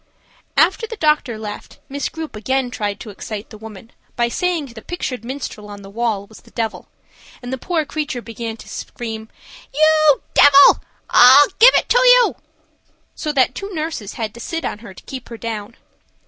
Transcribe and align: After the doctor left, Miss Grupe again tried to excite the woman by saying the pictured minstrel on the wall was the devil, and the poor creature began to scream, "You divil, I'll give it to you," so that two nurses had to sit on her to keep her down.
After 0.57 0.87
the 0.87 0.97
doctor 0.97 1.37
left, 1.37 1.77
Miss 1.87 2.09
Grupe 2.09 2.35
again 2.35 2.71
tried 2.71 2.99
to 3.01 3.11
excite 3.11 3.51
the 3.51 3.57
woman 3.59 3.91
by 4.15 4.29
saying 4.29 4.65
the 4.65 4.81
pictured 4.81 5.23
minstrel 5.23 5.69
on 5.69 5.83
the 5.83 5.91
wall 5.91 6.25
was 6.25 6.39
the 6.39 6.49
devil, 6.49 6.87
and 7.43 7.53
the 7.53 7.57
poor 7.59 7.85
creature 7.85 8.19
began 8.23 8.57
to 8.57 8.67
scream, 8.67 9.29
"You 9.71 10.23
divil, 10.33 10.81
I'll 11.11 11.49
give 11.59 11.75
it 11.75 11.87
to 11.89 11.99
you," 11.99 12.35
so 13.13 13.31
that 13.33 13.53
two 13.53 13.71
nurses 13.75 14.13
had 14.13 14.33
to 14.33 14.39
sit 14.39 14.65
on 14.65 14.79
her 14.79 14.95
to 14.95 15.03
keep 15.03 15.29
her 15.29 15.37
down. 15.37 15.75